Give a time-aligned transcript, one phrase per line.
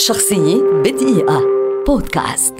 [0.00, 1.42] شخصية بدقيقة.
[1.86, 2.54] بودكاست.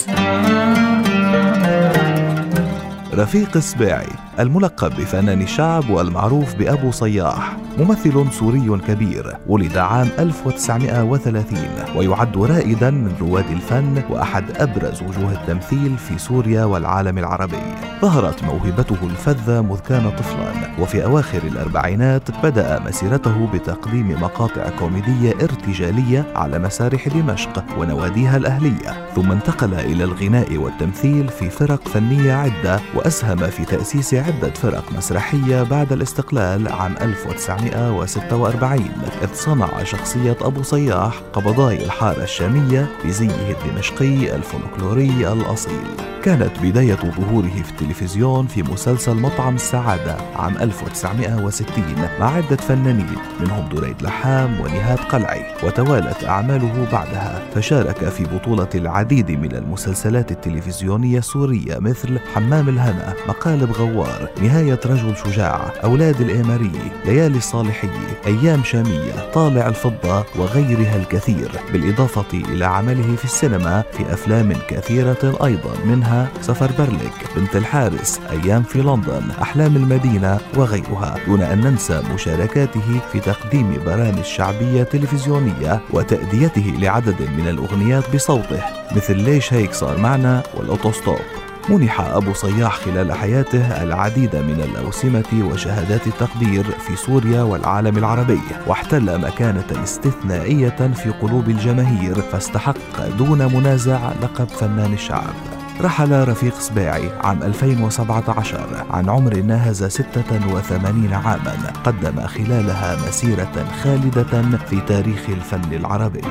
[3.14, 11.58] رفيق السباعي الملقب بفنان الشعب والمعروف بأبو صياح ممثل سوري كبير ولد عام 1930
[11.96, 17.62] ويعد رائدا من رواد الفن وأحد أبرز وجوه التمثيل في سوريا والعالم العربي.
[18.02, 26.26] ظهرت موهبته الفذة مذ كان طفلا وفي أواخر الأربعينات بدأ مسيرته بتقديم مقاطع كوميدية ارتجالية
[26.36, 33.36] على مسارح دمشق ونواديها الأهلية ثم انتقل إلى الغناء والتمثيل في فرق فنية عدة وأسهم
[33.36, 38.90] في تأسيس فرق مسرحية بعد الاستقلال عام 1946
[39.22, 45.86] إذ صنع شخصية أبو صياح قبضاي الحارة الشامية بزيه الدمشقي الفولكلوري الأصيل.
[46.22, 51.84] كانت بداية ظهوره في التلفزيون في مسلسل مطعم السعادة عام 1960
[52.20, 57.42] مع عدة فنانين منهم دريد لحام ونهاد قلعي وتوالت أعماله بعدها.
[57.54, 65.16] فشارك في بطولة العديد من المسلسلات التلفزيونية السورية مثل حمام الهنا مقالب غوار نهاية رجل
[65.16, 66.72] شجاع أولاد الإيماري
[67.04, 74.52] ليالي الصالحية أيام شامية طالع الفضة وغيرها الكثير بالإضافة إلى عمله في السينما في أفلام
[74.68, 81.60] كثيرة أيضا منها سفر برلك بنت الحارس أيام في لندن أحلام المدينة وغيرها دون أن
[81.60, 88.62] ننسى مشاركاته في تقديم برامج شعبية تلفزيونية وتأديته لعدد من الأغنيات بصوته
[88.96, 91.49] مثل ليش هيك صار معنا والأوتوستوب.
[91.70, 99.20] منح أبو صياح خلال حياته العديد من الأوسمة وشهادات التقدير في سوريا والعالم العربي واحتل
[99.20, 105.34] مكانة استثنائية في قلوب الجماهير فاستحق دون منازع لقب فنان الشعب.
[105.80, 114.80] رحل رفيق سباعي عام 2017 عن عمر ناهز 86 عاما قدم خلالها مسيرة خالدة في
[114.80, 116.22] تاريخ الفن العربي.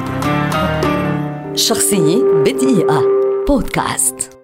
[1.56, 3.02] شخصية بدقيقة.
[3.48, 4.39] بودكاست.